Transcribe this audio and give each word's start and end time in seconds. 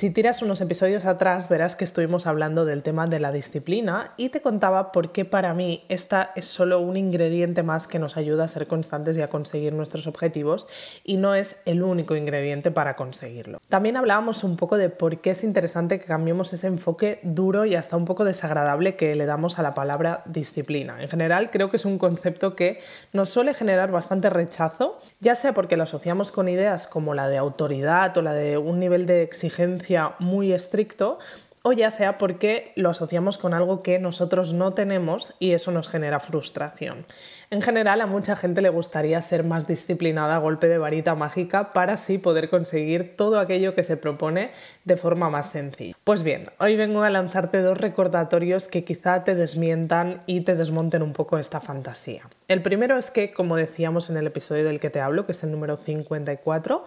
Si 0.00 0.08
tiras 0.08 0.40
unos 0.40 0.62
episodios 0.62 1.04
atrás 1.04 1.50
verás 1.50 1.76
que 1.76 1.84
estuvimos 1.84 2.26
hablando 2.26 2.64
del 2.64 2.82
tema 2.82 3.06
de 3.06 3.20
la 3.20 3.32
disciplina 3.32 4.14
y 4.16 4.30
te 4.30 4.40
contaba 4.40 4.92
por 4.92 5.12
qué 5.12 5.26
para 5.26 5.52
mí 5.52 5.84
esta 5.90 6.32
es 6.36 6.46
solo 6.46 6.80
un 6.80 6.96
ingrediente 6.96 7.62
más 7.62 7.86
que 7.86 7.98
nos 7.98 8.16
ayuda 8.16 8.44
a 8.44 8.48
ser 8.48 8.66
constantes 8.66 9.18
y 9.18 9.20
a 9.20 9.28
conseguir 9.28 9.74
nuestros 9.74 10.06
objetivos 10.06 10.68
y 11.04 11.18
no 11.18 11.34
es 11.34 11.60
el 11.66 11.82
único 11.82 12.16
ingrediente 12.16 12.70
para 12.70 12.96
conseguirlo. 12.96 13.60
También 13.68 13.98
hablábamos 13.98 14.42
un 14.42 14.56
poco 14.56 14.78
de 14.78 14.88
por 14.88 15.18
qué 15.18 15.32
es 15.32 15.44
interesante 15.44 15.98
que 15.98 16.06
cambiemos 16.06 16.54
ese 16.54 16.68
enfoque 16.68 17.20
duro 17.22 17.66
y 17.66 17.74
hasta 17.74 17.98
un 17.98 18.06
poco 18.06 18.24
desagradable 18.24 18.96
que 18.96 19.14
le 19.14 19.26
damos 19.26 19.58
a 19.58 19.62
la 19.62 19.74
palabra 19.74 20.22
disciplina. 20.24 21.02
En 21.02 21.10
general 21.10 21.50
creo 21.50 21.68
que 21.68 21.76
es 21.76 21.84
un 21.84 21.98
concepto 21.98 22.56
que 22.56 22.80
nos 23.12 23.28
suele 23.28 23.52
generar 23.52 23.90
bastante 23.90 24.30
rechazo, 24.30 24.98
ya 25.18 25.34
sea 25.34 25.52
porque 25.52 25.76
lo 25.76 25.82
asociamos 25.82 26.32
con 26.32 26.48
ideas 26.48 26.86
como 26.86 27.12
la 27.12 27.28
de 27.28 27.36
autoridad 27.36 28.16
o 28.16 28.22
la 28.22 28.32
de 28.32 28.56
un 28.56 28.80
nivel 28.80 29.04
de 29.04 29.20
exigencia 29.20 29.89
muy 30.18 30.52
estricto 30.52 31.18
o 31.62 31.72
ya 31.72 31.90
sea 31.90 32.16
porque 32.18 32.72
lo 32.74 32.90
asociamos 32.90 33.36
con 33.36 33.52
algo 33.52 33.82
que 33.82 33.98
nosotros 33.98 34.54
no 34.54 34.72
tenemos 34.72 35.34
y 35.38 35.52
eso 35.52 35.70
nos 35.72 35.88
genera 35.88 36.20
frustración. 36.20 37.04
En 37.50 37.60
general 37.60 38.00
a 38.00 38.06
mucha 38.06 38.34
gente 38.36 38.62
le 38.62 38.70
gustaría 38.70 39.20
ser 39.20 39.44
más 39.44 39.66
disciplinada 39.66 40.36
a 40.36 40.38
golpe 40.38 40.68
de 40.68 40.78
varita 40.78 41.14
mágica 41.14 41.72
para 41.72 41.94
así 41.94 42.16
poder 42.16 42.48
conseguir 42.48 43.14
todo 43.16 43.38
aquello 43.38 43.74
que 43.74 43.82
se 43.82 43.96
propone 43.96 44.52
de 44.84 44.96
forma 44.96 45.28
más 45.28 45.50
sencilla. 45.50 45.94
Pues 46.04 46.22
bien, 46.22 46.50
hoy 46.58 46.76
vengo 46.76 47.02
a 47.02 47.10
lanzarte 47.10 47.60
dos 47.60 47.76
recordatorios 47.76 48.68
que 48.68 48.84
quizá 48.84 49.24
te 49.24 49.34
desmientan 49.34 50.20
y 50.26 50.42
te 50.42 50.54
desmonten 50.54 51.02
un 51.02 51.12
poco 51.12 51.38
esta 51.38 51.60
fantasía. 51.60 52.22
El 52.48 52.62
primero 52.62 52.96
es 52.96 53.10
que, 53.10 53.32
como 53.32 53.56
decíamos 53.56 54.08
en 54.08 54.16
el 54.16 54.26
episodio 54.26 54.64
del 54.64 54.80
que 54.80 54.90
te 54.90 55.00
hablo, 55.00 55.26
que 55.26 55.32
es 55.32 55.42
el 55.44 55.50
número 55.50 55.76
54, 55.76 56.84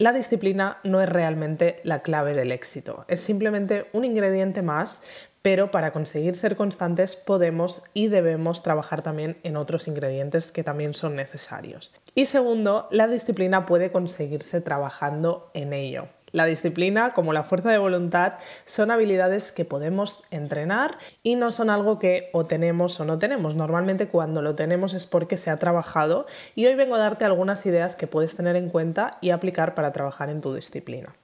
la 0.00 0.14
disciplina 0.14 0.78
no 0.82 1.02
es 1.02 1.08
realmente 1.10 1.78
la 1.84 2.00
clave 2.00 2.32
del 2.32 2.52
éxito, 2.52 3.04
es 3.06 3.20
simplemente 3.20 3.90
un 3.92 4.06
ingrediente 4.06 4.62
más, 4.62 5.02
pero 5.42 5.70
para 5.70 5.92
conseguir 5.92 6.36
ser 6.36 6.56
constantes 6.56 7.16
podemos 7.16 7.82
y 7.92 8.08
debemos 8.08 8.62
trabajar 8.62 9.02
también 9.02 9.36
en 9.42 9.58
otros 9.58 9.88
ingredientes 9.88 10.52
que 10.52 10.64
también 10.64 10.94
son 10.94 11.16
necesarios. 11.16 11.92
Y 12.14 12.24
segundo, 12.24 12.88
la 12.90 13.08
disciplina 13.08 13.66
puede 13.66 13.92
conseguirse 13.92 14.62
trabajando 14.62 15.50
en 15.52 15.74
ello. 15.74 16.08
La 16.32 16.44
disciplina, 16.44 17.10
como 17.10 17.32
la 17.32 17.42
fuerza 17.42 17.70
de 17.70 17.78
voluntad, 17.78 18.34
son 18.64 18.90
habilidades 18.90 19.52
que 19.52 19.64
podemos 19.64 20.24
entrenar 20.30 20.96
y 21.22 21.36
no 21.36 21.50
son 21.50 21.70
algo 21.70 21.98
que 21.98 22.30
o 22.32 22.46
tenemos 22.46 23.00
o 23.00 23.04
no 23.04 23.18
tenemos. 23.18 23.54
Normalmente 23.54 24.08
cuando 24.08 24.42
lo 24.42 24.54
tenemos 24.54 24.94
es 24.94 25.06
porque 25.06 25.36
se 25.36 25.50
ha 25.50 25.58
trabajado 25.58 26.26
y 26.54 26.66
hoy 26.66 26.74
vengo 26.74 26.94
a 26.94 27.00
darte 27.00 27.24
algunas 27.24 27.66
ideas 27.66 27.96
que 27.96 28.06
puedes 28.06 28.36
tener 28.36 28.56
en 28.56 28.68
cuenta 28.68 29.18
y 29.20 29.30
aplicar 29.30 29.74
para 29.74 29.92
trabajar 29.92 30.30
en 30.30 30.40
tu 30.40 30.54
disciplina. 30.54 31.14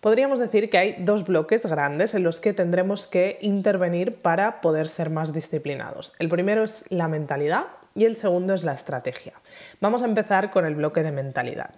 Podríamos 0.00 0.38
decir 0.38 0.70
que 0.70 0.78
hay 0.78 0.96
dos 1.00 1.26
bloques 1.26 1.66
grandes 1.66 2.14
en 2.14 2.22
los 2.22 2.38
que 2.38 2.52
tendremos 2.52 3.08
que 3.08 3.38
intervenir 3.42 4.22
para 4.22 4.60
poder 4.60 4.88
ser 4.88 5.10
más 5.10 5.32
disciplinados. 5.32 6.12
El 6.20 6.28
primero 6.28 6.62
es 6.62 6.84
la 6.88 7.08
mentalidad 7.08 7.66
y 7.98 8.04
el 8.04 8.14
segundo 8.14 8.54
es 8.54 8.62
la 8.62 8.74
estrategia. 8.74 9.32
Vamos 9.80 10.02
a 10.02 10.06
empezar 10.06 10.52
con 10.52 10.64
el 10.64 10.76
bloque 10.76 11.02
de 11.02 11.10
mentalidad. 11.10 11.70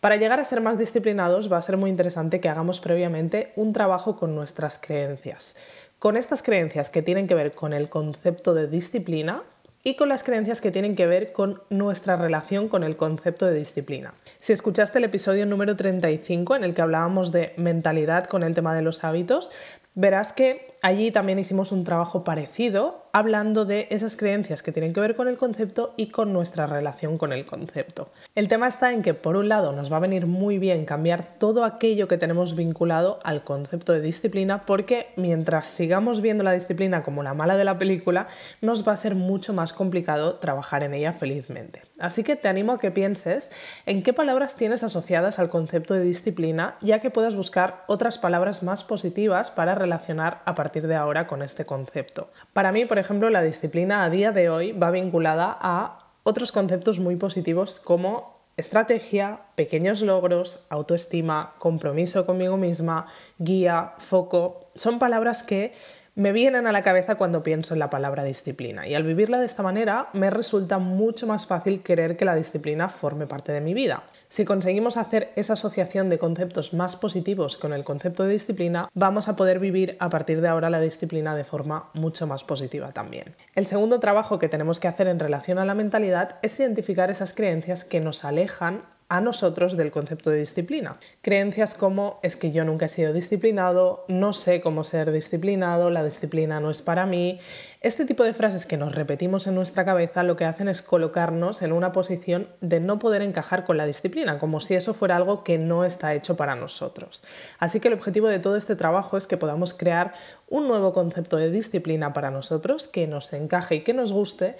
Para 0.00 0.16
llegar 0.16 0.40
a 0.40 0.44
ser 0.44 0.62
más 0.62 0.78
disciplinados 0.78 1.52
va 1.52 1.58
a 1.58 1.62
ser 1.62 1.76
muy 1.76 1.90
interesante 1.90 2.40
que 2.40 2.48
hagamos 2.48 2.80
previamente 2.80 3.52
un 3.56 3.74
trabajo 3.74 4.16
con 4.16 4.34
nuestras 4.34 4.78
creencias. 4.78 5.56
Con 5.98 6.16
estas 6.16 6.42
creencias 6.42 6.88
que 6.88 7.02
tienen 7.02 7.28
que 7.28 7.34
ver 7.34 7.52
con 7.52 7.74
el 7.74 7.90
concepto 7.90 8.54
de 8.54 8.68
disciplina 8.68 9.42
y 9.82 9.96
con 9.96 10.08
las 10.08 10.24
creencias 10.24 10.60
que 10.60 10.70
tienen 10.70 10.94
que 10.94 11.06
ver 11.06 11.32
con 11.32 11.62
nuestra 11.70 12.16
relación 12.16 12.68
con 12.68 12.84
el 12.84 12.96
concepto 12.96 13.46
de 13.46 13.54
disciplina. 13.54 14.14
Si 14.38 14.52
escuchaste 14.52 14.98
el 14.98 15.04
episodio 15.04 15.46
número 15.46 15.76
35 15.76 16.56
en 16.56 16.64
el 16.64 16.74
que 16.74 16.82
hablábamos 16.82 17.32
de 17.32 17.54
mentalidad 17.56 18.26
con 18.26 18.42
el 18.42 18.54
tema 18.54 18.74
de 18.74 18.82
los 18.82 19.04
hábitos, 19.04 19.50
verás 19.94 20.32
que 20.32 20.70
allí 20.82 21.10
también 21.10 21.38
hicimos 21.38 21.72
un 21.72 21.84
trabajo 21.84 22.24
parecido 22.24 23.00
hablando 23.12 23.64
de 23.64 23.88
esas 23.90 24.16
creencias 24.16 24.62
que 24.62 24.72
tienen 24.72 24.92
que 24.92 25.00
ver 25.00 25.16
con 25.16 25.28
el 25.28 25.36
concepto 25.36 25.94
y 25.96 26.08
con 26.08 26.32
nuestra 26.32 26.66
relación 26.66 27.18
con 27.18 27.32
el 27.32 27.44
concepto. 27.44 28.10
El 28.34 28.48
tema 28.48 28.68
está 28.68 28.92
en 28.92 29.02
que 29.02 29.14
por 29.14 29.36
un 29.36 29.48
lado 29.48 29.72
nos 29.72 29.92
va 29.92 29.96
a 29.96 30.00
venir 30.00 30.26
muy 30.26 30.58
bien 30.58 30.84
cambiar 30.84 31.38
todo 31.38 31.64
aquello 31.64 32.08
que 32.08 32.18
tenemos 32.18 32.54
vinculado 32.54 33.18
al 33.24 33.42
concepto 33.42 33.92
de 33.92 34.00
disciplina 34.00 34.64
porque 34.64 35.08
mientras 35.16 35.66
sigamos 35.66 36.20
viendo 36.20 36.44
la 36.44 36.52
disciplina 36.52 37.02
como 37.02 37.22
la 37.22 37.34
mala 37.34 37.56
de 37.56 37.64
la 37.64 37.78
película 37.78 38.28
nos 38.60 38.86
va 38.86 38.92
a 38.92 38.96
ser 38.96 39.14
mucho 39.14 39.52
más 39.52 39.72
complicado 39.72 40.36
trabajar 40.36 40.84
en 40.84 40.94
ella 40.94 41.12
felizmente. 41.12 41.82
Así 41.98 42.22
que 42.22 42.36
te 42.36 42.48
animo 42.48 42.72
a 42.72 42.78
que 42.78 42.90
pienses 42.90 43.50
en 43.86 44.02
qué 44.02 44.12
palabras 44.12 44.56
tienes 44.56 44.82
asociadas 44.84 45.38
al 45.38 45.50
concepto 45.50 45.94
de 45.94 46.00
disciplina 46.00 46.74
ya 46.80 47.00
que 47.00 47.10
puedas 47.10 47.34
buscar 47.34 47.84
otras 47.88 48.18
palabras 48.18 48.62
más 48.62 48.84
positivas 48.84 49.50
para 49.50 49.74
relacionar 49.80 50.42
a 50.44 50.54
partir 50.54 50.86
de 50.86 50.94
ahora 50.94 51.26
con 51.26 51.42
este 51.42 51.66
concepto. 51.66 52.30
Para 52.52 52.70
mí, 52.70 52.84
por 52.84 52.98
ejemplo, 52.98 53.30
la 53.30 53.42
disciplina 53.42 54.04
a 54.04 54.10
día 54.10 54.30
de 54.30 54.48
hoy 54.48 54.72
va 54.72 54.90
vinculada 54.92 55.56
a 55.60 56.12
otros 56.22 56.52
conceptos 56.52 57.00
muy 57.00 57.16
positivos 57.16 57.80
como 57.80 58.38
estrategia, 58.56 59.40
pequeños 59.54 60.02
logros, 60.02 60.60
autoestima, 60.68 61.54
compromiso 61.58 62.26
conmigo 62.26 62.56
misma, 62.56 63.06
guía, 63.38 63.94
foco. 63.98 64.70
Son 64.74 64.98
palabras 64.98 65.42
que 65.42 65.72
me 66.14 66.32
vienen 66.32 66.66
a 66.66 66.72
la 66.72 66.82
cabeza 66.82 67.14
cuando 67.14 67.42
pienso 67.42 67.72
en 67.72 67.80
la 67.80 67.88
palabra 67.88 68.24
disciplina 68.24 68.86
y 68.86 68.94
al 68.94 69.04
vivirla 69.04 69.38
de 69.38 69.46
esta 69.46 69.62
manera 69.62 70.08
me 70.12 70.28
resulta 70.28 70.78
mucho 70.78 71.26
más 71.26 71.46
fácil 71.46 71.82
querer 71.82 72.16
que 72.16 72.24
la 72.24 72.34
disciplina 72.34 72.88
forme 72.88 73.26
parte 73.26 73.52
de 73.52 73.60
mi 73.60 73.74
vida. 73.74 74.02
Si 74.30 74.44
conseguimos 74.44 74.96
hacer 74.96 75.32
esa 75.34 75.54
asociación 75.54 76.08
de 76.08 76.20
conceptos 76.20 76.72
más 76.72 76.94
positivos 76.94 77.56
con 77.56 77.72
el 77.72 77.82
concepto 77.82 78.22
de 78.22 78.34
disciplina, 78.34 78.88
vamos 78.94 79.26
a 79.26 79.34
poder 79.34 79.58
vivir 79.58 79.96
a 79.98 80.08
partir 80.08 80.40
de 80.40 80.46
ahora 80.46 80.70
la 80.70 80.80
disciplina 80.80 81.34
de 81.34 81.42
forma 81.42 81.90
mucho 81.94 82.28
más 82.28 82.44
positiva 82.44 82.92
también. 82.92 83.34
El 83.56 83.66
segundo 83.66 83.98
trabajo 83.98 84.38
que 84.38 84.48
tenemos 84.48 84.78
que 84.78 84.86
hacer 84.86 85.08
en 85.08 85.18
relación 85.18 85.58
a 85.58 85.64
la 85.64 85.74
mentalidad 85.74 86.36
es 86.42 86.60
identificar 86.60 87.10
esas 87.10 87.34
creencias 87.34 87.84
que 87.84 87.98
nos 87.98 88.24
alejan 88.24 88.84
a 89.10 89.20
nosotros 89.20 89.76
del 89.76 89.90
concepto 89.90 90.30
de 90.30 90.38
disciplina. 90.38 90.98
Creencias 91.20 91.74
como 91.74 92.20
es 92.22 92.36
que 92.36 92.52
yo 92.52 92.64
nunca 92.64 92.86
he 92.86 92.88
sido 92.88 93.12
disciplinado, 93.12 94.04
no 94.06 94.32
sé 94.32 94.60
cómo 94.60 94.84
ser 94.84 95.10
disciplinado, 95.10 95.90
la 95.90 96.04
disciplina 96.04 96.60
no 96.60 96.70
es 96.70 96.80
para 96.80 97.06
mí. 97.06 97.40
Este 97.80 98.04
tipo 98.04 98.22
de 98.22 98.34
frases 98.34 98.66
que 98.66 98.76
nos 98.76 98.94
repetimos 98.94 99.48
en 99.48 99.56
nuestra 99.56 99.84
cabeza 99.84 100.22
lo 100.22 100.36
que 100.36 100.44
hacen 100.44 100.68
es 100.68 100.80
colocarnos 100.80 101.60
en 101.62 101.72
una 101.72 101.90
posición 101.90 102.48
de 102.60 102.78
no 102.78 103.00
poder 103.00 103.22
encajar 103.22 103.64
con 103.64 103.76
la 103.76 103.84
disciplina, 103.84 104.38
como 104.38 104.60
si 104.60 104.76
eso 104.76 104.94
fuera 104.94 105.16
algo 105.16 105.42
que 105.42 105.58
no 105.58 105.84
está 105.84 106.14
hecho 106.14 106.36
para 106.36 106.54
nosotros. 106.54 107.24
Así 107.58 107.80
que 107.80 107.88
el 107.88 107.94
objetivo 107.94 108.28
de 108.28 108.38
todo 108.38 108.56
este 108.56 108.76
trabajo 108.76 109.16
es 109.16 109.26
que 109.26 109.36
podamos 109.36 109.74
crear 109.74 110.14
un 110.48 110.68
nuevo 110.68 110.92
concepto 110.92 111.36
de 111.36 111.50
disciplina 111.50 112.12
para 112.12 112.30
nosotros 112.30 112.86
que 112.86 113.08
nos 113.08 113.32
encaje 113.32 113.76
y 113.76 113.80
que 113.82 113.94
nos 113.94 114.12
guste, 114.12 114.56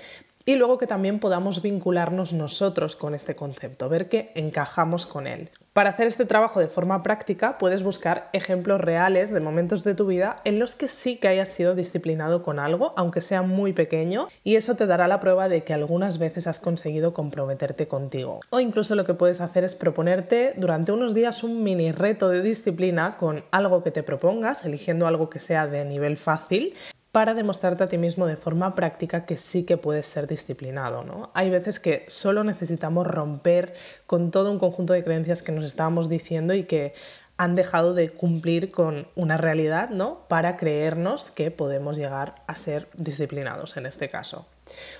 y 0.50 0.56
luego 0.56 0.78
que 0.78 0.88
también 0.88 1.20
podamos 1.20 1.62
vincularnos 1.62 2.32
nosotros 2.32 2.96
con 2.96 3.14
este 3.14 3.36
concepto, 3.36 3.88
ver 3.88 4.08
que 4.08 4.32
encajamos 4.34 5.06
con 5.06 5.28
él. 5.28 5.50
Para 5.72 5.90
hacer 5.90 6.08
este 6.08 6.24
trabajo 6.24 6.58
de 6.58 6.66
forma 6.66 7.04
práctica 7.04 7.56
puedes 7.56 7.84
buscar 7.84 8.28
ejemplos 8.32 8.80
reales 8.80 9.32
de 9.32 9.38
momentos 9.38 9.84
de 9.84 9.94
tu 9.94 10.06
vida 10.06 10.38
en 10.44 10.58
los 10.58 10.74
que 10.74 10.88
sí 10.88 11.18
que 11.18 11.28
hayas 11.28 11.50
sido 11.50 11.76
disciplinado 11.76 12.42
con 12.42 12.58
algo, 12.58 12.92
aunque 12.96 13.20
sea 13.20 13.42
muy 13.42 13.72
pequeño, 13.72 14.26
y 14.42 14.56
eso 14.56 14.74
te 14.74 14.88
dará 14.88 15.06
la 15.06 15.20
prueba 15.20 15.48
de 15.48 15.62
que 15.62 15.72
algunas 15.72 16.18
veces 16.18 16.48
has 16.48 16.58
conseguido 16.58 17.14
comprometerte 17.14 17.86
contigo. 17.86 18.40
O 18.50 18.58
incluso 18.58 18.96
lo 18.96 19.04
que 19.04 19.14
puedes 19.14 19.40
hacer 19.40 19.62
es 19.62 19.76
proponerte 19.76 20.54
durante 20.56 20.90
unos 20.90 21.14
días 21.14 21.44
un 21.44 21.62
mini 21.62 21.92
reto 21.92 22.28
de 22.28 22.42
disciplina 22.42 23.16
con 23.18 23.44
algo 23.52 23.84
que 23.84 23.92
te 23.92 24.02
propongas, 24.02 24.64
eligiendo 24.64 25.06
algo 25.06 25.30
que 25.30 25.38
sea 25.38 25.68
de 25.68 25.84
nivel 25.84 26.16
fácil, 26.16 26.74
para 27.12 27.34
demostrarte 27.34 27.84
a 27.84 27.88
ti 27.88 27.98
mismo 27.98 28.26
de 28.26 28.36
forma 28.36 28.74
práctica 28.74 29.26
que 29.26 29.36
sí 29.36 29.64
que 29.64 29.76
puedes 29.76 30.06
ser 30.06 30.26
disciplinado. 30.26 31.02
¿no? 31.02 31.30
Hay 31.34 31.50
veces 31.50 31.80
que 31.80 32.04
solo 32.08 32.44
necesitamos 32.44 33.06
romper 33.06 33.74
con 34.06 34.30
todo 34.30 34.50
un 34.50 34.58
conjunto 34.58 34.92
de 34.92 35.02
creencias 35.02 35.42
que 35.42 35.52
nos 35.52 35.64
estábamos 35.64 36.08
diciendo 36.08 36.54
y 36.54 36.64
que 36.64 36.94
han 37.36 37.54
dejado 37.54 37.94
de 37.94 38.10
cumplir 38.10 38.70
con 38.70 39.06
una 39.16 39.38
realidad, 39.38 39.88
¿no? 39.88 40.28
Para 40.28 40.58
creernos 40.58 41.30
que 41.30 41.50
podemos 41.50 41.96
llegar 41.96 42.34
a 42.46 42.54
ser 42.54 42.86
disciplinados 42.98 43.78
en 43.78 43.86
este 43.86 44.10
caso. 44.10 44.46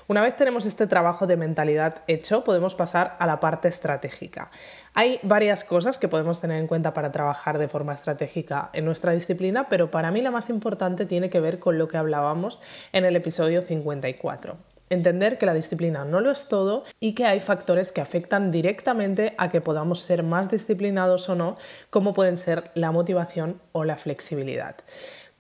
Una 0.09 0.23
vez 0.23 0.37
tenemos 0.37 0.67
este 0.67 0.87
trabajo 0.87 1.27
de 1.27 1.37
mentalidad 1.37 2.03
hecho, 2.07 2.45
podemos 2.45 2.75
pasar 2.75 3.17
a 3.19 3.27
la 3.27 3.41
parte 3.41 3.69
estratégica. 3.69 4.51
Hay 4.95 5.21
varias 5.23 5.65
cosas 5.65 5.99
que 5.99 6.09
podemos 6.09 6.41
tener 6.41 6.59
en 6.59 6.67
cuenta 6.67 6.95
para 6.95 7.13
trabajar 7.13 7.59
de 7.59 7.69
forma 7.69 7.95
estratégica 7.95 8.71
en 8.73 8.85
nuestra 8.85 9.13
disciplina, 9.13 9.69
pero 9.69 9.91
para 9.91 10.11
mí 10.11 10.21
la 10.21 10.31
más 10.31 10.51
importante 10.51 11.07
tiene 11.07 11.31
que 11.31 11.41
ver 11.41 11.59
con 11.59 11.79
lo 11.79 11.89
que 11.89 11.97
hablábamos 11.97 12.61
en 12.93 13.05
el 13.05 13.17
episodio 13.17 13.63
54 13.63 14.57
entender 14.91 15.39
que 15.39 15.47
la 15.47 15.55
disciplina 15.55 16.05
no 16.05 16.21
lo 16.21 16.31
es 16.31 16.49
todo 16.49 16.85
y 16.99 17.15
que 17.15 17.25
hay 17.25 17.41
factores 17.41 17.93
que 17.93 18.01
afectan 18.01 18.51
directamente 18.51 19.35
a 19.39 19.49
que 19.49 19.61
podamos 19.61 20.03
ser 20.03 20.25
más 20.25 20.51
disciplinados 20.51 21.29
o 21.29 21.37
no, 21.37 21.57
como 21.91 22.13
pueden 22.13 22.37
ser 22.37 22.73
la 22.75 22.91
motivación 22.91 23.63
o 23.73 23.85
la 23.85 23.97
flexibilidad. 23.97 24.77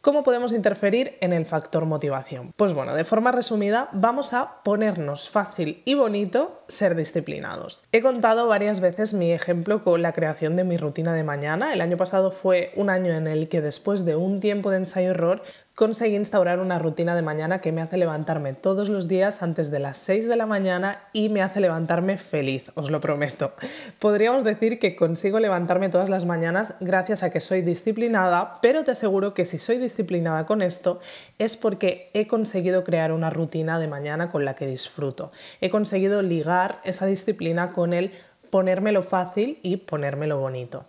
¿Cómo 0.02 0.22
podemos 0.22 0.54
interferir 0.54 1.18
en 1.20 1.34
el 1.34 1.44
factor 1.44 1.84
motivación? 1.84 2.54
Pues 2.56 2.72
bueno, 2.72 2.94
de 2.94 3.04
forma 3.04 3.32
resumida, 3.32 3.90
vamos 3.92 4.32
a 4.32 4.62
ponernos 4.64 5.28
fácil 5.28 5.82
y 5.84 5.92
bonito 5.92 6.62
ser 6.68 6.94
disciplinados. 6.94 7.84
He 7.92 8.00
contado 8.00 8.48
varias 8.48 8.80
veces 8.80 9.12
mi 9.12 9.30
ejemplo 9.30 9.84
con 9.84 10.00
la 10.00 10.14
creación 10.14 10.56
de 10.56 10.64
mi 10.64 10.78
rutina 10.78 11.12
de 11.12 11.22
mañana. 11.22 11.74
El 11.74 11.82
año 11.82 11.98
pasado 11.98 12.30
fue 12.30 12.72
un 12.76 12.88
año 12.88 13.12
en 13.12 13.26
el 13.26 13.50
que 13.50 13.60
después 13.60 14.06
de 14.06 14.16
un 14.16 14.40
tiempo 14.40 14.70
de 14.70 14.78
ensayo-error 14.78 15.42
conseguí 15.80 16.14
instaurar 16.14 16.60
una 16.60 16.78
rutina 16.78 17.14
de 17.14 17.22
mañana 17.22 17.62
que 17.62 17.72
me 17.72 17.80
hace 17.80 17.96
levantarme 17.96 18.52
todos 18.52 18.90
los 18.90 19.08
días 19.08 19.42
antes 19.42 19.70
de 19.70 19.78
las 19.78 19.96
6 19.96 20.28
de 20.28 20.36
la 20.36 20.44
mañana 20.44 21.04
y 21.14 21.30
me 21.30 21.40
hace 21.40 21.58
levantarme 21.58 22.18
feliz, 22.18 22.70
os 22.74 22.90
lo 22.90 23.00
prometo. 23.00 23.54
Podríamos 23.98 24.44
decir 24.44 24.78
que 24.78 24.94
consigo 24.94 25.40
levantarme 25.40 25.88
todas 25.88 26.10
las 26.10 26.26
mañanas 26.26 26.74
gracias 26.80 27.22
a 27.22 27.30
que 27.30 27.40
soy 27.40 27.62
disciplinada, 27.62 28.58
pero 28.60 28.84
te 28.84 28.90
aseguro 28.90 29.32
que 29.32 29.46
si 29.46 29.56
soy 29.56 29.78
disciplinada 29.78 30.44
con 30.44 30.60
esto 30.60 31.00
es 31.38 31.56
porque 31.56 32.10
he 32.12 32.26
conseguido 32.26 32.84
crear 32.84 33.10
una 33.10 33.30
rutina 33.30 33.78
de 33.78 33.88
mañana 33.88 34.30
con 34.30 34.44
la 34.44 34.56
que 34.56 34.66
disfruto. 34.66 35.32
He 35.62 35.70
conseguido 35.70 36.20
ligar 36.20 36.82
esa 36.84 37.06
disciplina 37.06 37.70
con 37.70 37.94
el 37.94 38.12
ponérmelo 38.50 39.02
fácil 39.02 39.58
y 39.62 39.78
ponérmelo 39.78 40.38
bonito 40.38 40.84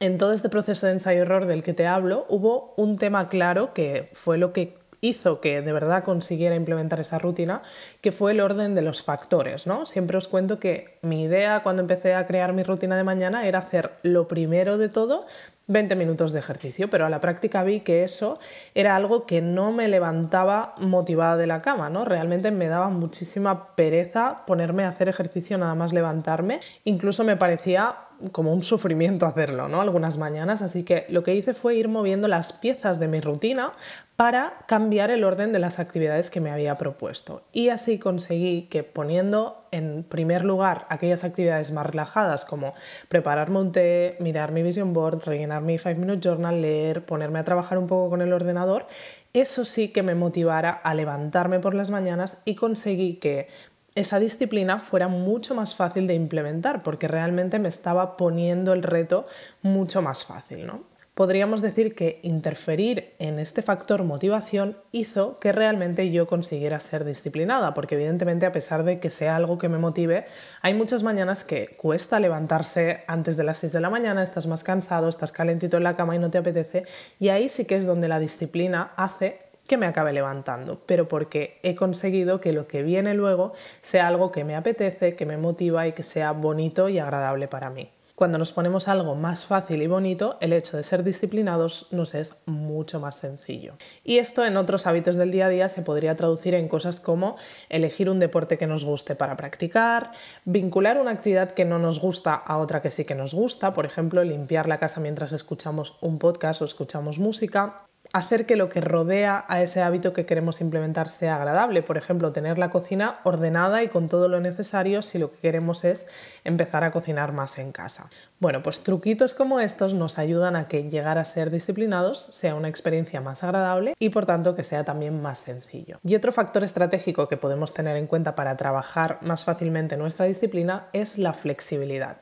en 0.00 0.16
todo 0.16 0.32
este 0.32 0.48
proceso 0.48 0.86
de 0.86 0.92
ensayo-error 0.92 1.46
del 1.46 1.62
que 1.62 1.74
te 1.74 1.86
hablo, 1.86 2.24
hubo 2.28 2.72
un 2.76 2.96
tema 2.96 3.28
claro 3.28 3.74
que 3.74 4.10
fue 4.14 4.38
lo 4.38 4.52
que 4.52 4.80
hizo 5.02 5.40
que 5.40 5.62
de 5.62 5.72
verdad 5.72 6.04
consiguiera 6.04 6.56
implementar 6.56 7.00
esa 7.00 7.18
rutina, 7.18 7.62
que 8.00 8.12
fue 8.12 8.32
el 8.32 8.40
orden 8.40 8.74
de 8.74 8.82
los 8.82 9.02
factores. 9.02 9.66
¿no? 9.66 9.86
Siempre 9.86 10.18
os 10.18 10.28
cuento 10.28 10.58
que 10.58 10.98
mi 11.02 11.22
idea 11.22 11.62
cuando 11.62 11.82
empecé 11.82 12.14
a 12.14 12.26
crear 12.26 12.52
mi 12.52 12.62
rutina 12.62 12.96
de 12.96 13.04
mañana 13.04 13.46
era 13.46 13.58
hacer 13.58 13.92
lo 14.02 14.28
primero 14.28 14.78
de 14.78 14.88
todo 14.88 15.26
20 15.66 15.94
minutos 15.96 16.32
de 16.32 16.40
ejercicio, 16.40 16.90
pero 16.90 17.06
a 17.06 17.10
la 17.10 17.20
práctica 17.20 17.62
vi 17.62 17.80
que 17.80 18.02
eso 18.02 18.38
era 18.74 18.96
algo 18.96 19.24
que 19.24 19.40
no 19.40 19.70
me 19.70 19.86
levantaba 19.86 20.74
motivada 20.78 21.36
de 21.36 21.46
la 21.46 21.62
cama, 21.62 21.88
¿no? 21.90 22.04
Realmente 22.04 22.50
me 22.50 22.68
daba 22.68 22.88
muchísima 22.88 23.76
pereza 23.76 24.44
ponerme 24.46 24.84
a 24.84 24.88
hacer 24.88 25.08
ejercicio 25.08 25.58
nada 25.58 25.76
más 25.76 25.92
levantarme, 25.92 26.60
incluso 26.84 27.22
me 27.22 27.36
parecía 27.36 28.09
como 28.32 28.52
un 28.52 28.62
sufrimiento 28.62 29.26
hacerlo, 29.26 29.68
¿no? 29.68 29.80
Algunas 29.80 30.18
mañanas, 30.18 30.62
así 30.62 30.82
que 30.82 31.06
lo 31.08 31.22
que 31.22 31.34
hice 31.34 31.54
fue 31.54 31.74
ir 31.74 31.88
moviendo 31.88 32.28
las 32.28 32.52
piezas 32.52 33.00
de 33.00 33.08
mi 33.08 33.20
rutina 33.20 33.72
para 34.16 34.54
cambiar 34.66 35.10
el 35.10 35.24
orden 35.24 35.50
de 35.50 35.58
las 35.58 35.78
actividades 35.78 36.28
que 36.28 36.40
me 36.40 36.50
había 36.50 36.76
propuesto. 36.76 37.42
Y 37.52 37.70
así 37.70 37.98
conseguí 37.98 38.68
que 38.70 38.82
poniendo 38.82 39.64
en 39.70 40.02
primer 40.02 40.44
lugar 40.44 40.86
aquellas 40.90 41.24
actividades 41.24 41.70
más 41.72 41.86
relajadas 41.86 42.44
como 42.44 42.74
prepararme 43.08 43.60
un 43.60 43.72
té, 43.72 44.16
mirar 44.20 44.52
mi 44.52 44.62
vision 44.62 44.92
board, 44.92 45.24
rellenar 45.24 45.62
mi 45.62 45.78
5 45.78 45.98
minute 45.98 46.20
journal, 46.20 46.60
leer, 46.60 47.04
ponerme 47.04 47.38
a 47.38 47.44
trabajar 47.44 47.78
un 47.78 47.86
poco 47.86 48.10
con 48.10 48.20
el 48.20 48.32
ordenador, 48.32 48.86
eso 49.32 49.64
sí 49.64 49.88
que 49.88 50.02
me 50.02 50.14
motivara 50.14 50.70
a 50.70 50.92
levantarme 50.92 51.60
por 51.60 51.74
las 51.74 51.90
mañanas 51.90 52.42
y 52.44 52.56
conseguí 52.56 53.14
que 53.14 53.48
esa 53.94 54.18
disciplina 54.18 54.78
fuera 54.78 55.08
mucho 55.08 55.54
más 55.54 55.74
fácil 55.74 56.06
de 56.06 56.14
implementar 56.14 56.82
porque 56.82 57.08
realmente 57.08 57.58
me 57.58 57.68
estaba 57.68 58.16
poniendo 58.16 58.72
el 58.72 58.82
reto 58.82 59.26
mucho 59.62 60.02
más 60.02 60.24
fácil, 60.24 60.66
¿no? 60.66 60.90
Podríamos 61.14 61.60
decir 61.60 61.94
que 61.94 62.18
interferir 62.22 63.12
en 63.18 63.40
este 63.40 63.60
factor 63.60 64.04
motivación 64.04 64.78
hizo 64.90 65.38
que 65.38 65.52
realmente 65.52 66.10
yo 66.10 66.26
consiguiera 66.26 66.80
ser 66.80 67.04
disciplinada, 67.04 67.74
porque 67.74 67.96
evidentemente 67.96 68.46
a 68.46 68.52
pesar 68.52 68.84
de 68.84 69.00
que 69.00 69.10
sea 69.10 69.36
algo 69.36 69.58
que 69.58 69.68
me 69.68 69.76
motive, 69.76 70.24
hay 70.62 70.72
muchas 70.72 71.02
mañanas 71.02 71.44
que 71.44 71.76
cuesta 71.76 72.20
levantarse 72.20 73.04
antes 73.06 73.36
de 73.36 73.44
las 73.44 73.58
6 73.58 73.72
de 73.72 73.80
la 73.80 73.90
mañana, 73.90 74.22
estás 74.22 74.46
más 74.46 74.64
cansado, 74.64 75.10
estás 75.10 75.30
calentito 75.30 75.76
en 75.76 75.84
la 75.84 75.94
cama 75.94 76.16
y 76.16 76.20
no 76.20 76.30
te 76.30 76.38
apetece, 76.38 76.84
y 77.18 77.28
ahí 77.28 77.50
sí 77.50 77.66
que 77.66 77.76
es 77.76 77.84
donde 77.84 78.08
la 78.08 78.18
disciplina 78.18 78.92
hace 78.96 79.49
que 79.70 79.76
me 79.76 79.86
acabe 79.86 80.12
levantando, 80.12 80.82
pero 80.84 81.06
porque 81.06 81.60
he 81.62 81.76
conseguido 81.76 82.40
que 82.40 82.52
lo 82.52 82.66
que 82.66 82.82
viene 82.82 83.14
luego 83.14 83.52
sea 83.82 84.08
algo 84.08 84.32
que 84.32 84.42
me 84.42 84.56
apetece, 84.56 85.14
que 85.14 85.26
me 85.26 85.36
motiva 85.36 85.86
y 85.86 85.92
que 85.92 86.02
sea 86.02 86.32
bonito 86.32 86.88
y 86.88 86.98
agradable 86.98 87.46
para 87.46 87.70
mí. 87.70 87.88
Cuando 88.16 88.36
nos 88.36 88.50
ponemos 88.50 88.88
algo 88.88 89.14
más 89.14 89.46
fácil 89.46 89.80
y 89.80 89.86
bonito, 89.86 90.38
el 90.40 90.52
hecho 90.52 90.76
de 90.76 90.82
ser 90.82 91.04
disciplinados 91.04 91.86
nos 91.92 92.16
es 92.16 92.38
mucho 92.46 92.98
más 92.98 93.14
sencillo. 93.14 93.74
Y 94.02 94.18
esto 94.18 94.44
en 94.44 94.56
otros 94.56 94.88
hábitos 94.88 95.14
del 95.14 95.30
día 95.30 95.46
a 95.46 95.50
día 95.50 95.68
se 95.68 95.82
podría 95.82 96.16
traducir 96.16 96.54
en 96.54 96.66
cosas 96.66 96.98
como 96.98 97.36
elegir 97.68 98.10
un 98.10 98.18
deporte 98.18 98.58
que 98.58 98.66
nos 98.66 98.84
guste 98.84 99.14
para 99.14 99.36
practicar, 99.36 100.10
vincular 100.44 101.00
una 101.00 101.12
actividad 101.12 101.52
que 101.52 101.64
no 101.64 101.78
nos 101.78 102.00
gusta 102.00 102.34
a 102.34 102.58
otra 102.58 102.82
que 102.82 102.90
sí 102.90 103.04
que 103.04 103.14
nos 103.14 103.34
gusta, 103.34 103.72
por 103.72 103.86
ejemplo, 103.86 104.24
limpiar 104.24 104.66
la 104.66 104.80
casa 104.80 105.00
mientras 105.00 105.30
escuchamos 105.30 105.96
un 106.00 106.18
podcast 106.18 106.60
o 106.60 106.64
escuchamos 106.64 107.20
música, 107.20 107.86
hacer 108.12 108.46
que 108.46 108.56
lo 108.56 108.68
que 108.68 108.80
rodea 108.80 109.44
a 109.48 109.62
ese 109.62 109.82
hábito 109.82 110.12
que 110.12 110.26
queremos 110.26 110.60
implementar 110.60 111.08
sea 111.08 111.36
agradable. 111.36 111.82
Por 111.82 111.96
ejemplo, 111.96 112.32
tener 112.32 112.58
la 112.58 112.70
cocina 112.70 113.20
ordenada 113.24 113.82
y 113.82 113.88
con 113.88 114.08
todo 114.08 114.28
lo 114.28 114.40
necesario 114.40 115.02
si 115.02 115.18
lo 115.18 115.30
que 115.32 115.38
queremos 115.38 115.84
es 115.84 116.08
empezar 116.44 116.84
a 116.84 116.90
cocinar 116.90 117.32
más 117.32 117.58
en 117.58 117.72
casa. 117.72 118.10
Bueno, 118.40 118.62
pues 118.62 118.82
truquitos 118.82 119.34
como 119.34 119.60
estos 119.60 119.94
nos 119.94 120.18
ayudan 120.18 120.56
a 120.56 120.66
que 120.66 120.88
llegar 120.88 121.18
a 121.18 121.24
ser 121.24 121.50
disciplinados 121.50 122.18
sea 122.18 122.54
una 122.54 122.68
experiencia 122.68 123.20
más 123.20 123.44
agradable 123.44 123.94
y 123.98 124.08
por 124.08 124.26
tanto 124.26 124.54
que 124.54 124.64
sea 124.64 124.84
también 124.84 125.20
más 125.20 125.38
sencillo. 125.38 125.98
Y 126.02 126.14
otro 126.16 126.32
factor 126.32 126.64
estratégico 126.64 127.28
que 127.28 127.36
podemos 127.36 127.74
tener 127.74 127.96
en 127.96 128.06
cuenta 128.06 128.34
para 128.34 128.56
trabajar 128.56 129.18
más 129.20 129.44
fácilmente 129.44 129.96
nuestra 129.96 130.26
disciplina 130.26 130.88
es 130.92 131.18
la 131.18 131.32
flexibilidad. 131.32 132.18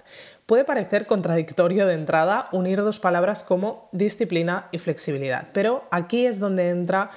Puede 0.49 0.65
parecer 0.65 1.05
contradictorio 1.05 1.87
de 1.87 1.93
entrada 1.93 2.49
unir 2.53 2.79
dos 2.79 3.00
palabras 3.00 3.45
como 3.45 3.87
disciplina 3.93 4.69
y 4.73 4.79
flexibilidad, 4.79 5.49
pero 5.53 5.85
aquí 5.91 6.25
es 6.25 6.38
donde 6.40 6.71
entra 6.71 7.11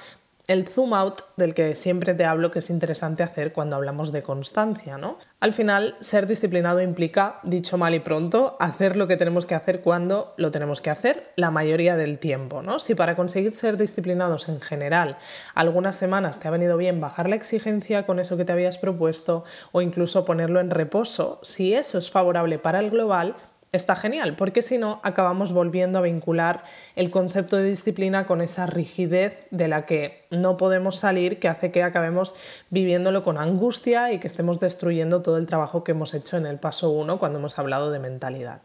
el 0.48 0.68
zoom 0.68 0.92
out 0.92 1.20
del 1.36 1.54
que 1.54 1.74
siempre 1.74 2.14
te 2.14 2.24
hablo 2.24 2.50
que 2.50 2.58
es 2.58 2.70
interesante 2.70 3.22
hacer 3.22 3.52
cuando 3.52 3.76
hablamos 3.76 4.10
de 4.12 4.22
constancia, 4.22 4.98
¿no? 4.98 5.18
Al 5.40 5.52
final, 5.52 5.94
ser 6.00 6.26
disciplinado 6.26 6.80
implica, 6.80 7.38
dicho 7.42 7.78
mal 7.78 7.94
y 7.94 8.00
pronto, 8.00 8.56
hacer 8.58 8.96
lo 8.96 9.06
que 9.06 9.16
tenemos 9.16 9.46
que 9.46 9.54
hacer 9.54 9.80
cuando 9.80 10.34
lo 10.36 10.50
tenemos 10.50 10.82
que 10.82 10.90
hacer 10.90 11.32
la 11.36 11.50
mayoría 11.50 11.96
del 11.96 12.18
tiempo, 12.18 12.62
¿no? 12.62 12.80
Si 12.80 12.94
para 12.94 13.16
conseguir 13.16 13.54
ser 13.54 13.76
disciplinados 13.76 14.48
en 14.48 14.60
general 14.60 15.16
algunas 15.54 15.96
semanas 15.96 16.40
te 16.40 16.48
ha 16.48 16.50
venido 16.50 16.76
bien 16.76 17.00
bajar 17.00 17.28
la 17.28 17.36
exigencia 17.36 18.04
con 18.04 18.18
eso 18.18 18.36
que 18.36 18.44
te 18.44 18.52
habías 18.52 18.78
propuesto 18.78 19.44
o 19.70 19.80
incluso 19.80 20.24
ponerlo 20.24 20.60
en 20.60 20.70
reposo, 20.70 21.38
si 21.42 21.74
eso 21.74 21.98
es 21.98 22.10
favorable 22.10 22.58
para 22.58 22.80
el 22.80 22.90
global, 22.90 23.36
está 23.72 23.96
genial, 23.96 24.36
porque 24.36 24.60
si 24.60 24.76
no 24.76 25.00
acabamos 25.02 25.52
volviendo 25.52 25.98
a 25.98 26.02
vincular 26.02 26.62
el 26.94 27.10
concepto 27.10 27.56
de 27.56 27.64
disciplina 27.64 28.26
con 28.26 28.42
esa 28.42 28.66
rigidez 28.66 29.46
de 29.50 29.66
la 29.66 29.86
que 29.86 30.26
no 30.30 30.58
podemos 30.58 30.96
salir, 30.96 31.38
que 31.38 31.48
hace 31.48 31.70
que 31.70 31.82
acabemos 31.82 32.34
viviéndolo 32.68 33.24
con 33.24 33.38
angustia 33.38 34.12
y 34.12 34.20
que 34.20 34.26
estemos 34.26 34.60
destruyendo 34.60 35.22
todo 35.22 35.38
el 35.38 35.46
trabajo 35.46 35.84
que 35.84 35.92
hemos 35.92 36.12
hecho 36.12 36.36
en 36.36 36.44
el 36.44 36.58
paso 36.58 36.90
1 36.90 37.18
cuando 37.18 37.38
hemos 37.38 37.58
hablado 37.58 37.90
de 37.90 37.98
mentalidad. 37.98 38.60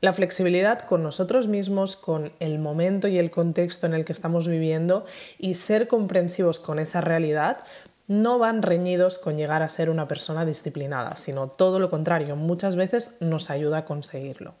La 0.00 0.12
flexibilidad 0.12 0.80
con 0.80 1.04
nosotros 1.04 1.46
mismos, 1.46 1.94
con 1.94 2.32
el 2.40 2.58
momento 2.58 3.06
y 3.06 3.18
el 3.18 3.30
contexto 3.30 3.86
en 3.86 3.94
el 3.94 4.04
que 4.04 4.12
estamos 4.12 4.48
viviendo 4.48 5.04
y 5.38 5.54
ser 5.54 5.86
comprensivos 5.86 6.58
con 6.58 6.80
esa 6.80 7.00
realidad 7.00 7.58
no 8.12 8.38
van 8.38 8.60
reñidos 8.60 9.18
con 9.18 9.38
llegar 9.38 9.62
a 9.62 9.70
ser 9.70 9.88
una 9.88 10.06
persona 10.06 10.44
disciplinada, 10.44 11.16
sino 11.16 11.48
todo 11.48 11.78
lo 11.78 11.88
contrario, 11.88 12.36
muchas 12.36 12.76
veces 12.76 13.16
nos 13.20 13.48
ayuda 13.48 13.78
a 13.78 13.84
conseguirlo. 13.86 14.54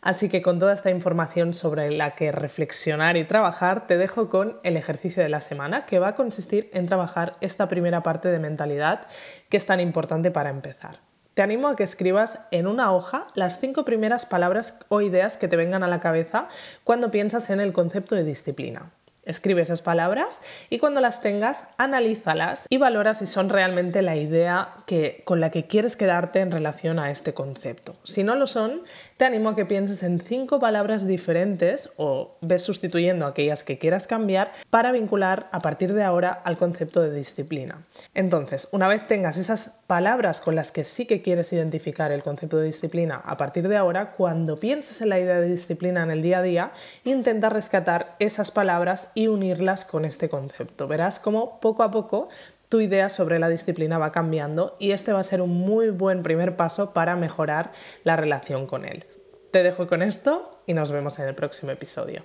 Así 0.00 0.30
que 0.30 0.40
con 0.40 0.58
toda 0.58 0.72
esta 0.72 0.90
información 0.90 1.52
sobre 1.52 1.90
la 1.90 2.14
que 2.14 2.32
reflexionar 2.32 3.18
y 3.18 3.24
trabajar, 3.24 3.86
te 3.86 3.98
dejo 3.98 4.30
con 4.30 4.58
el 4.62 4.78
ejercicio 4.78 5.22
de 5.22 5.28
la 5.28 5.42
semana, 5.42 5.84
que 5.84 5.98
va 5.98 6.08
a 6.08 6.14
consistir 6.14 6.70
en 6.72 6.86
trabajar 6.86 7.36
esta 7.42 7.68
primera 7.68 8.02
parte 8.02 8.28
de 8.28 8.38
mentalidad 8.38 9.06
que 9.50 9.58
es 9.58 9.66
tan 9.66 9.80
importante 9.80 10.30
para 10.30 10.48
empezar. 10.48 11.00
Te 11.34 11.42
animo 11.42 11.68
a 11.68 11.76
que 11.76 11.82
escribas 11.82 12.40
en 12.52 12.66
una 12.66 12.94
hoja 12.94 13.24
las 13.34 13.60
cinco 13.60 13.84
primeras 13.84 14.24
palabras 14.24 14.78
o 14.88 15.02
ideas 15.02 15.36
que 15.36 15.48
te 15.48 15.56
vengan 15.56 15.82
a 15.82 15.88
la 15.88 16.00
cabeza 16.00 16.48
cuando 16.84 17.10
piensas 17.10 17.50
en 17.50 17.60
el 17.60 17.74
concepto 17.74 18.14
de 18.14 18.24
disciplina. 18.24 18.92
Escribe 19.26 19.62
esas 19.62 19.82
palabras 19.82 20.40
y 20.70 20.78
cuando 20.78 21.00
las 21.00 21.20
tengas, 21.20 21.64
analízalas 21.78 22.66
y 22.68 22.78
valora 22.78 23.14
si 23.14 23.26
son 23.26 23.48
realmente 23.48 24.02
la 24.02 24.16
idea 24.16 24.74
que, 24.86 25.22
con 25.24 25.40
la 25.40 25.50
que 25.50 25.66
quieres 25.66 25.96
quedarte 25.96 26.40
en 26.40 26.50
relación 26.50 26.98
a 26.98 27.10
este 27.10 27.34
concepto. 27.34 27.96
Si 28.04 28.22
no 28.22 28.34
lo 28.34 28.46
son, 28.46 28.82
te 29.16 29.24
animo 29.24 29.50
a 29.50 29.56
que 29.56 29.66
pienses 29.66 30.02
en 30.02 30.20
cinco 30.20 30.60
palabras 30.60 31.06
diferentes 31.06 31.92
o 31.96 32.36
ves 32.40 32.62
sustituyendo 32.62 33.26
aquellas 33.26 33.64
que 33.64 33.78
quieras 33.78 34.06
cambiar 34.06 34.52
para 34.70 34.92
vincular 34.92 35.48
a 35.52 35.60
partir 35.60 35.94
de 35.94 36.02
ahora 36.02 36.30
al 36.44 36.56
concepto 36.58 37.00
de 37.00 37.12
disciplina. 37.12 37.84
Entonces, 38.14 38.68
una 38.72 38.88
vez 38.88 39.06
tengas 39.06 39.36
esas 39.36 39.80
palabras 39.86 40.40
con 40.40 40.54
las 40.54 40.72
que 40.72 40.84
sí 40.84 41.06
que 41.06 41.22
quieres 41.22 41.52
identificar 41.52 42.12
el 42.12 42.22
concepto 42.22 42.58
de 42.58 42.66
disciplina 42.66 43.22
a 43.24 43.36
partir 43.36 43.68
de 43.68 43.76
ahora, 43.76 44.12
cuando 44.12 44.60
pienses 44.60 45.00
en 45.00 45.08
la 45.08 45.18
idea 45.18 45.40
de 45.40 45.48
disciplina 45.48 46.02
en 46.02 46.10
el 46.10 46.22
día 46.22 46.38
a 46.38 46.42
día, 46.42 46.72
intenta 47.04 47.48
rescatar 47.48 48.16
esas 48.18 48.50
palabras 48.50 49.08
y 49.14 49.28
unirlas 49.28 49.84
con 49.84 50.04
este 50.04 50.28
concepto. 50.28 50.88
Verás 50.88 51.18
cómo 51.18 51.60
poco 51.60 51.82
a 51.82 51.90
poco 51.90 52.28
tu 52.68 52.80
idea 52.80 53.08
sobre 53.08 53.38
la 53.38 53.48
disciplina 53.48 53.98
va 53.98 54.12
cambiando 54.12 54.76
y 54.78 54.92
este 54.92 55.12
va 55.12 55.20
a 55.20 55.24
ser 55.24 55.40
un 55.40 55.50
muy 55.50 55.90
buen 55.90 56.22
primer 56.22 56.56
paso 56.56 56.92
para 56.92 57.16
mejorar 57.16 57.72
la 58.02 58.16
relación 58.16 58.66
con 58.66 58.84
él. 58.84 59.06
Te 59.50 59.62
dejo 59.62 59.86
con 59.86 60.02
esto 60.02 60.60
y 60.66 60.74
nos 60.74 60.90
vemos 60.90 61.18
en 61.18 61.28
el 61.28 61.34
próximo 61.34 61.70
episodio. 61.70 62.24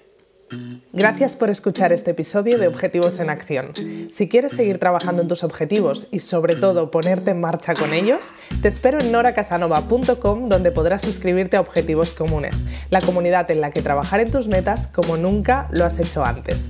Gracias 0.93 1.35
por 1.35 1.49
escuchar 1.49 1.93
este 1.93 2.11
episodio 2.11 2.57
de 2.57 2.67
Objetivos 2.67 3.19
en 3.19 3.29
Acción. 3.29 3.73
Si 4.09 4.27
quieres 4.27 4.53
seguir 4.53 4.79
trabajando 4.79 5.21
en 5.21 5.27
tus 5.27 5.43
objetivos 5.43 6.07
y 6.11 6.21
sobre 6.21 6.55
todo 6.55 6.89
ponerte 6.89 7.31
en 7.31 7.39
marcha 7.39 7.75
con 7.75 7.93
ellos, 7.93 8.31
te 8.61 8.67
espero 8.67 8.99
en 8.99 9.11
noracasanova.com 9.11 10.49
donde 10.49 10.71
podrás 10.71 11.03
suscribirte 11.03 11.57
a 11.57 11.61
Objetivos 11.61 12.13
Comunes, 12.13 12.63
la 12.89 13.01
comunidad 13.01 13.51
en 13.51 13.61
la 13.61 13.69
que 13.69 13.83
trabajar 13.83 14.19
en 14.21 14.31
tus 14.31 14.47
metas 14.47 14.87
como 14.87 15.17
nunca 15.17 15.67
lo 15.71 15.85
has 15.85 15.99
hecho 15.99 16.25
antes. 16.25 16.69